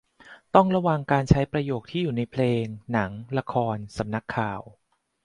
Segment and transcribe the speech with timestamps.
[0.55, 4.61] ต้องระวังการใช้ประโยคที่อยู่ในเพลง หนัง ละคร สำนักข่าว